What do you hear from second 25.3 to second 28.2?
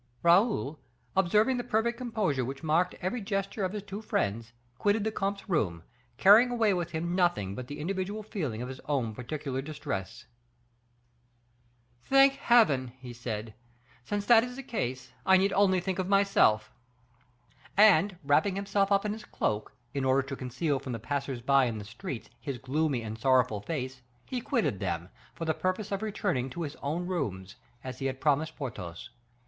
for the purpose of returning to his own rooms, as he had